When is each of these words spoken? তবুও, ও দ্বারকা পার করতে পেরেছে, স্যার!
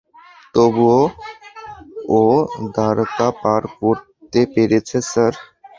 তবুও, 0.55 1.01
ও 2.15 2.21
দ্বারকা 2.73 3.27
পার 3.41 3.63
করতে 3.77 4.39
পেরেছে, 4.53 4.97
স্যার! 5.11 5.33